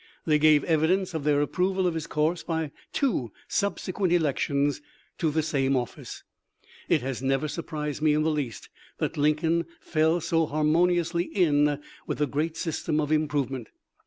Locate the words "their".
1.25-1.43